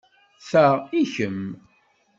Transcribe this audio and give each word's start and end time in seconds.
Ta 0.49 0.65
i 1.01 1.03
kemm. 1.13 1.41